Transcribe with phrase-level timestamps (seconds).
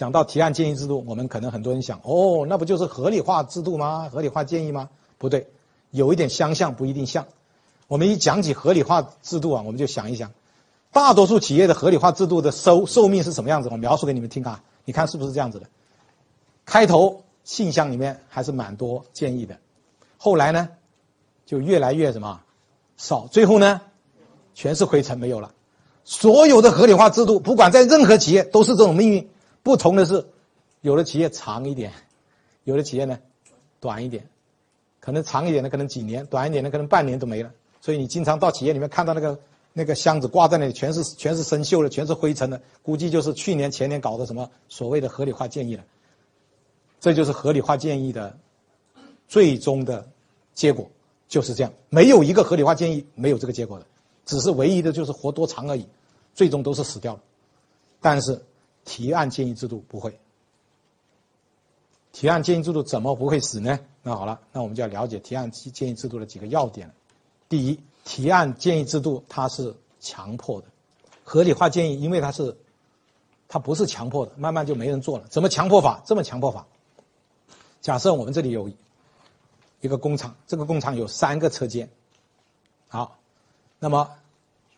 [0.00, 4.08] 讲到提案建议制度，我们可能很多人想，哦，那不就是合理化制度吗？
[4.10, 4.88] 合理化建议吗？
[5.18, 5.46] 不对，
[5.90, 7.26] 有一点相像，不一定像。
[7.86, 10.32] 我们一讲起合理化制度啊，我们就想一想，
[10.90, 13.68] 大多数企业的合理化制度的寿寿命是什么样子？
[13.70, 15.66] 我描述给你们听啊，你看是不是这样子的？
[16.64, 19.58] 开头信箱里面还是蛮多建议的，
[20.16, 20.70] 后来呢，
[21.44, 22.40] 就越来越什么
[22.96, 23.82] 少，最后呢，
[24.54, 25.52] 全是灰尘，没有了。
[26.04, 29.28] 所有的合理化制度，不管在任何企业都是这种命运。
[29.62, 30.26] 不同的是，
[30.80, 31.92] 有的企业长一点，
[32.64, 33.18] 有的企业呢
[33.78, 34.26] 短一点，
[35.00, 37.52] 可能长一点的可能几年，短一点的可能半年都没了。
[37.80, 39.38] 所以你经常到企业里面看到那个
[39.74, 45.84] 那个箱子挂在那里，全是全是生锈的，全是灰尘的，估计就是去年前年搞的什么所谓的合理化建议了。
[46.98, 48.38] 这就是合理化建议的
[49.28, 50.08] 最终的
[50.54, 50.90] 结果，
[51.28, 51.72] 就是这样。
[51.90, 53.86] 没有一个合理化建议没有这个结果的，
[54.24, 55.86] 只是唯一的就是活多长而已，
[56.34, 57.20] 最终都是死掉了。
[58.00, 58.42] 但是。
[58.84, 60.18] 提案建议制度不会，
[62.12, 63.78] 提案建议制度怎么不会死呢？
[64.02, 66.90] 那好了，那我们就要了解提案建议制度的几个要点。
[67.48, 70.66] 第一，提案建议制度它是强迫的，
[71.22, 72.56] 合理化建议因为它是，
[73.46, 75.26] 它不是强迫的，慢慢就没人做了。
[75.28, 76.02] 怎么强迫法？
[76.06, 76.66] 这么强迫法？
[77.80, 78.70] 假设我们这里有
[79.80, 81.90] 一个工厂，这个工厂有三个车间，
[82.88, 83.18] 好，
[83.78, 84.10] 那么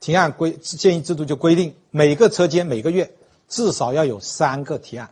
[0.00, 3.12] 提案规建议制度就规定每个车间每个月。
[3.48, 5.10] 至少要有三个提案，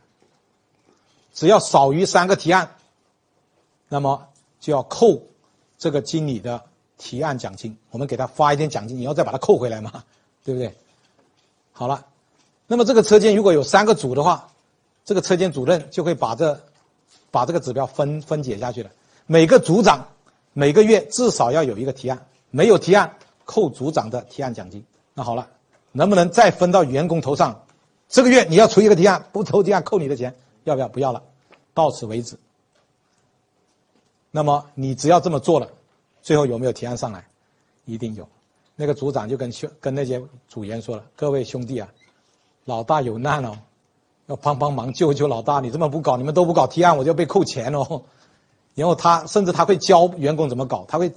[1.33, 2.71] 只要少于三个提案，
[3.89, 4.29] 那么
[4.61, 5.23] 就要扣
[5.79, 6.63] 这个经理的
[6.99, 7.77] 提案奖金。
[7.91, 10.05] 我们给他发一点奖金，你要再把它扣回来嘛，
[10.45, 10.75] 对不对？
[11.73, 12.05] 好了，
[12.67, 14.49] 那么这个车间如果有三个组的话，
[15.05, 16.61] 这个车间主任就会把这
[17.31, 18.91] 把这个指标分分解下去了。
[19.27, 20.07] 每个组长
[20.53, 24.85] 每个月至少要有一个提案，没有提案扣组长的提案奖金。
[25.15, 25.49] 那好了，
[25.93, 27.63] 能不能再分到员工头上？
[28.09, 30.89] 这个月你要出一个提案，不出提案扣你的钱，要不要？
[30.89, 31.23] 不要了，
[31.75, 32.39] 到此为止。
[34.31, 35.69] 那么你只要这么做了，
[36.23, 37.27] 最后有没有提案上来？
[37.85, 38.29] 一定有。
[38.75, 41.89] 那个组长就跟兄跟那些组员说了：“各位兄弟啊，
[42.65, 43.59] 老大有难哦，
[44.27, 45.61] 要帮帮忙救救老大。
[45.61, 48.03] 你这么不搞，你们都不搞提案，我就被扣钱哦。”
[48.75, 51.11] 然后他甚至他会教员工怎么搞，他会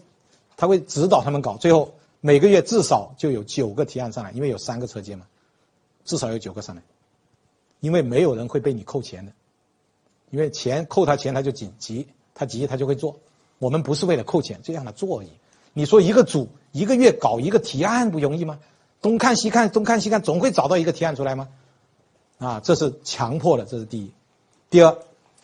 [0.56, 1.58] 他会指导他们搞。
[1.58, 5.25] 最后每个月至少就有九个提案上来，因为有三个车间嘛。
[6.09, 6.81] 至少有九个上来，
[7.81, 9.31] 因为没有人会被你扣钱的，
[10.31, 13.20] 因为钱扣他钱他就紧急，他急他就会做。
[13.59, 15.30] 我们不是为了扣钱，就让他做而已。
[15.72, 18.59] 你说一个组一个月搞一个提案不容易吗？
[19.03, 21.48] 东看西看，东看西看，总会找到一个提案出来吗？
[22.40, 24.12] 啊，这是强迫的，这是第一。
[24.72, 24.98] 第二，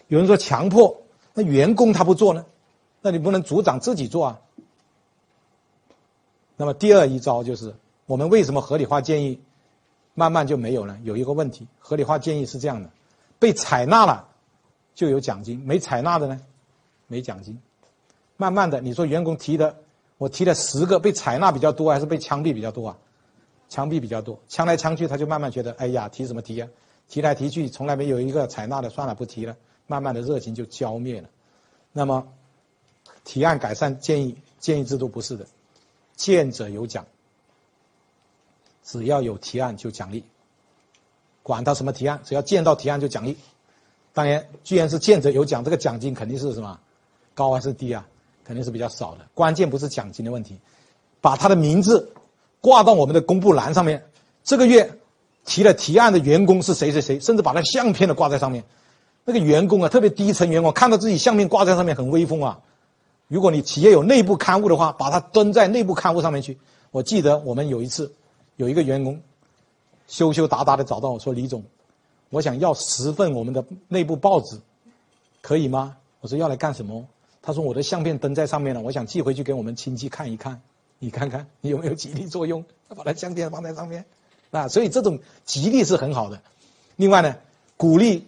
[0.07, 1.03] 有人说强迫，
[1.35, 2.43] 那员工他不做呢？
[3.03, 4.41] 那你不能组长自己做啊？
[6.57, 7.75] 那么第二一招就是，
[8.07, 9.39] 我们为什么合理化建议？
[10.15, 10.97] 慢慢就没有了。
[11.03, 12.89] 有一个问题，合理化建议是这样的：
[13.37, 14.27] 被采纳了
[14.95, 16.41] 就有奖金，没采纳的呢
[17.05, 17.59] 没奖金。
[18.37, 19.75] 慢慢的，你说员工提的，
[20.17, 22.97] 我提了十个，被采纳比较多还是被枪毙比较多啊？
[23.69, 26.67] 枪毙比较多，枪来枪去，他就慢慢觉得，哎呀，提什么提啊？
[27.07, 29.55] 提来提去，从来没有一个采纳的，算了，不提了。
[29.87, 31.29] 慢慢的热情就浇灭了。
[31.91, 32.27] 那么，
[33.23, 35.45] 提案改善建议建议制度不是的，
[36.15, 37.05] 见者有奖。
[38.85, 40.23] 只要有提案就奖励，
[41.41, 43.35] 管他什么提案，只要见到提案就奖励。
[44.13, 46.79] 当然，既然是见者有奖，这个奖金肯定是什么
[47.33, 48.05] 高还是低啊？
[48.45, 49.25] 肯定是比较少的。
[49.33, 50.55] 关键不是奖金的问题，
[51.19, 52.13] 把他的名字
[52.61, 54.05] 挂到我们的公布栏上面。
[54.43, 54.99] 这个月
[55.45, 58.63] 提了提案的员工是谁谁谁，甚至把他相片都挂在上面。
[59.25, 62.59] 那个员工啊，特别低层员工看到自己相片挂在上面很威风啊。
[63.27, 66.59] 如果你企业有内部刊物的话，把它登在内部刊物上面去。
[66.91, 68.13] 我记得我们有一次。
[68.57, 69.21] 有一个员工，
[70.07, 71.63] 羞羞答答的找到我说：“李总，
[72.29, 74.59] 我想要十份我们的内部报纸，
[75.41, 77.05] 可以吗？”我说：“要来干什么？”
[77.41, 80.59] 他说：“我的相片登在上面了，我想寄回去给我们亲戚看一看，
[80.99, 82.63] 你看看你有没有激励作用？
[82.89, 84.05] 把他相片放在上面，
[84.51, 86.41] 啊，所以这种激励是很好的。
[86.95, 87.35] 另外呢，
[87.77, 88.25] 鼓励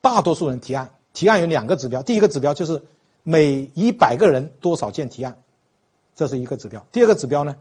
[0.00, 2.82] 大多数人提案，提案有两个指标，第一个指标就是
[3.22, 5.36] 每一百个人多少件提案，
[6.14, 6.84] 这是一个指标。
[6.92, 7.56] 第二个指标呢？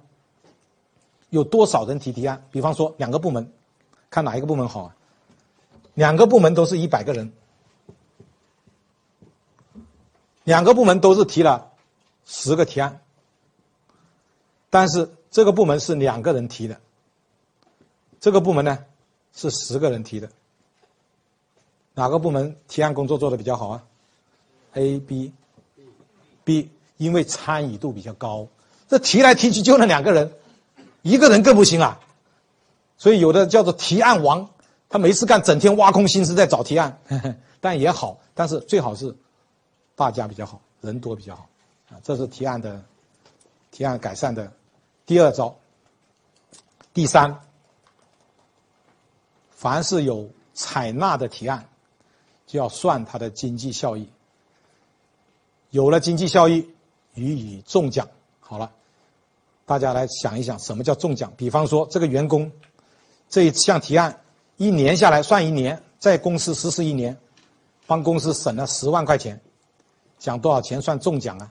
[1.31, 2.45] 有多少人提提案？
[2.51, 3.51] 比方说两个部门，
[4.09, 4.95] 看哪一个部门好啊？
[5.93, 7.31] 两个部门都是一百个人，
[10.43, 11.71] 两个部门都是提了
[12.25, 12.99] 十个提案，
[14.69, 16.81] 但是这个部门是两个人提的，
[18.19, 18.85] 这个部门呢
[19.33, 20.29] 是十个人提的，
[21.93, 23.83] 哪个部门提案工作做的比较好啊
[24.73, 25.31] ？A、B、
[26.43, 28.47] B，因为参与度比较高，
[28.89, 30.33] 这提来提去就那两个人。
[31.01, 31.99] 一个人更不行啊，
[32.97, 34.49] 所以有的叫做提案王，
[34.89, 36.99] 他没事干，整天挖空心思在找提案，
[37.59, 39.15] 但也好，但是最好是
[39.95, 41.47] 大家比较好，人多比较好
[41.89, 41.97] 啊。
[42.03, 42.83] 这是提案的
[43.71, 44.51] 提案改善的
[45.05, 45.55] 第二招。
[46.93, 47.39] 第三，
[49.49, 51.69] 凡是有采纳的提案，
[52.45, 54.09] 就要算它的经济效益。
[55.69, 56.69] 有了经济效益，
[57.13, 58.05] 予以中奖。
[58.41, 58.69] 好了，
[59.71, 61.31] 大家来想一想，什么叫中奖？
[61.37, 62.51] 比方说，这个员工
[63.29, 64.13] 这一项提案。
[64.57, 67.17] 一年下来算一年，在公司实施一年，
[67.87, 69.39] 帮公司省了十万块钱，
[70.19, 71.49] 奖多少钱算中奖啊？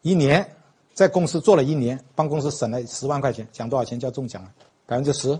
[0.00, 0.56] 一年
[0.94, 4.48] 在公司做了一年，帮公司省了十万块钱，奖多少钱叫中奖啊？
[4.86, 5.38] 百分之十，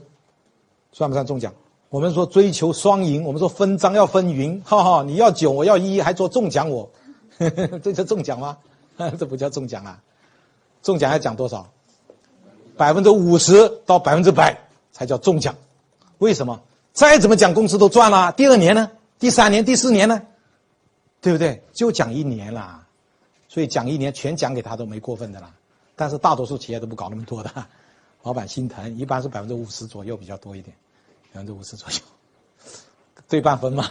[0.93, 1.51] 算不算中奖？
[1.89, 6.87] 我们说追求双赢，我们说分赃要分匀，哈哈，你要九我要一，还说中奖我，
[7.83, 8.59] 这叫中奖吗？
[9.19, 10.03] 这不叫中奖啊！
[10.83, 11.71] 中奖要奖多少？
[12.77, 15.57] 百分之五十到百分之百才叫中奖。
[16.19, 16.63] 为什么？
[16.93, 18.33] 再怎么讲，公司都赚了。
[18.33, 18.91] 第二年呢？
[19.19, 20.23] 第三年、第四年呢？
[21.21, 21.63] 对不对？
[21.73, 22.87] 就讲一年啦，
[23.49, 25.53] 所以讲一年全讲给他都没过分的啦。
[25.97, 27.51] 但是大多数企业都不搞那么多的，
[28.23, 30.77] 老板心疼，一般是百分之五十左右比较多一点，
[31.33, 31.99] 百分之五十左右，
[33.29, 33.85] 对半分嘛，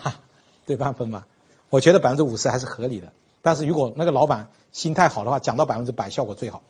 [0.66, 1.25] 对半分嘛。
[1.69, 3.12] 我觉得百分之五十还是合理的。
[3.47, 6.61] 但是如果那个老板心态好的话，讲到百分之百效果最好。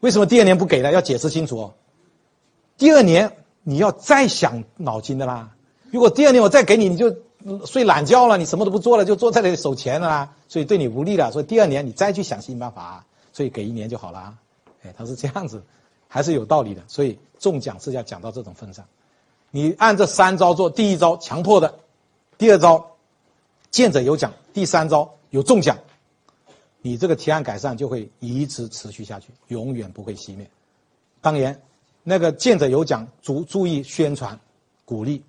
[0.00, 0.90] 为什么第二年不给呢？
[0.90, 1.74] 要解释清楚哦。
[2.76, 3.32] 第二年。
[3.64, 5.50] 你要再想脑筋的啦！
[5.90, 7.14] 如果第二年我再给你，你就
[7.66, 11.30] 睡懒觉了，你什么都不做了，就坐在那里守钱了啦，所以对你无力了。
[11.30, 14.34] 所以第二年你再去想新办法，所以给一年就好了。
[14.84, 15.62] 哎，他是这样子，
[16.06, 16.80] 还是有道理的。
[16.88, 18.86] 所以中奖是要讲到这种份上，
[19.50, 21.74] 你按这三招做，第一招强迫的，
[22.38, 22.92] 第二招
[23.70, 25.78] 见者有奖，第三招有中奖，
[26.82, 30.48] 你这个提案改善就会一直持续下去，永远不会熄灭。
[31.20, 31.60] 当然。
[32.04, 34.40] 那个见者有奖，注注意宣传、
[34.86, 35.22] 鼓励、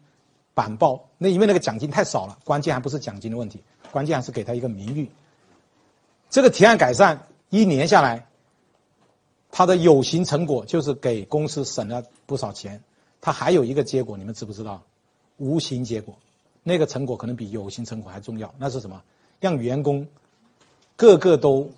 [0.53, 1.09] 板报。
[1.17, 3.61] 那因为那个奖金太少了，关键还不是奖金的问题，
[3.91, 5.09] 关键还是给他一个名誉。
[6.29, 8.25] 这个提案改善一年下来，
[9.51, 12.81] 它的有形成果就是给公司省了不少钱。
[13.19, 14.81] 它还有一个结果，你们知不知道？
[15.35, 16.17] 无形结果，
[16.63, 18.53] 那个成果可能比有形成果还重要。
[18.57, 19.03] 那是什么？
[19.39, 20.07] 让员工
[20.95, 21.69] 个个都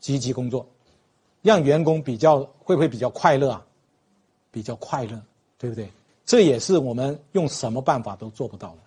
[0.00, 0.66] 积极工作。
[1.42, 3.64] 让员工比较会不会比较快乐啊？
[4.50, 5.22] 比较快乐，
[5.58, 5.88] 对不对？
[6.24, 8.78] 这也是我们用什么办法都做不到的。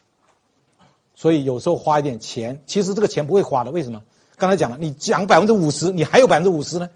[1.15, 3.71] 所以有时候花一点钱，其实这个钱不会花的。
[3.71, 4.01] 为什么？
[4.35, 6.89] 刚才讲了，你奖百分之五十，你还有百分之五十呢？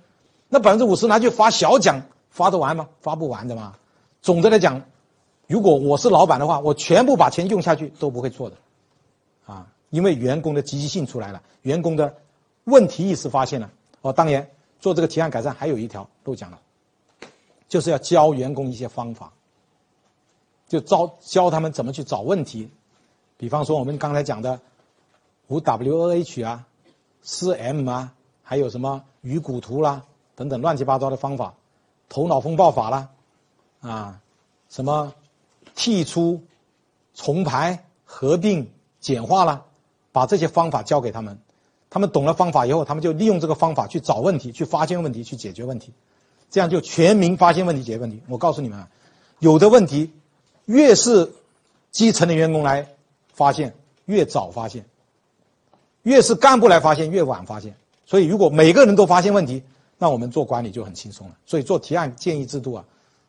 [0.50, 2.90] 那百分之五十拿去发小奖，发得完吗？
[3.00, 3.76] 发不完的嘛。
[4.22, 4.82] 总的来讲，
[5.48, 8.56] 如果我是老板的话，我全部把钱用下去都不会错的，
[9.46, 12.18] 啊，因为员工的积极性出来了，员工的
[12.64, 13.72] 问题意识发现了。
[14.02, 14.50] 哦，当然。
[14.84, 16.60] 做这个提案改善还有一条漏讲了，
[17.70, 19.32] 就是要教员工一些方法，
[20.68, 22.70] 就教教他们怎么去找问题，
[23.38, 24.60] 比方说我们刚才讲的
[25.48, 26.68] 五 W O H 啊、
[27.22, 30.04] 四 M 啊，还有什么鱼骨图啦
[30.36, 31.54] 等等乱七八糟的方法，
[32.10, 33.10] 头脑风暴法啦，
[33.80, 34.22] 啊，
[34.68, 35.14] 什么
[35.78, 36.44] 剔出、
[37.14, 38.70] 重排、合并、
[39.00, 39.64] 简化啦，
[40.14, 41.38] 把这些方法教给他们。
[41.90, 45.94] 他们懂了方法以后，他们就利用这个方法去找问题、去发现问题、去解决问题，
[46.50, 48.20] 这样就全民发现问题、解决问题。
[48.28, 48.90] 我告诉你们啊，
[49.38, 50.12] 有的问题
[50.66, 51.32] 越是
[51.92, 52.88] 基层的员工来
[53.34, 54.84] 发现，越早发现；
[56.02, 57.76] 越是干部来发现，越晚发现。
[58.08, 59.62] 所以，如果每个人都发现问题，
[60.00, 61.38] 那我们做管理就很轻松了。
[61.46, 62.86] 所以，做提案建议制度啊，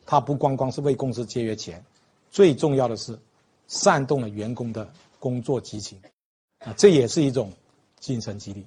[0.07, 1.85] 它不光光是为公司节约钱，
[2.31, 3.19] 最重要的是
[3.69, 4.89] 煽动了员工的
[5.19, 5.99] 工作激情
[6.65, 7.53] 啊，这也是一种。
[8.01, 8.67] 精神激励，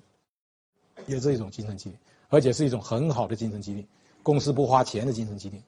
[1.05, 1.95] 也是一种精神激励，
[2.29, 3.87] 而且是一种很好的精神激励，
[4.23, 5.61] 公司不花钱的精神激励。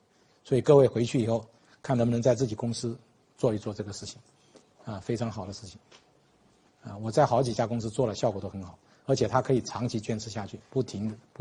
[0.43, 1.45] 所以各位回去以后，
[1.83, 2.97] 看能不能在自己公司
[3.37, 4.19] 做一做这个事情，
[4.85, 5.79] 啊，非常好的事情。
[6.81, 11.15] 啊，我在好几家公司做了，效果都很好，而且它可以长期坚持下去，不停的。